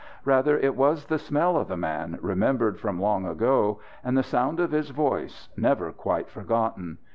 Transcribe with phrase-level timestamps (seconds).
[0.25, 4.59] Rather it was the smell of the man, remembered from long ago, and the sound
[4.59, 6.97] of his voice, never quite forgotten.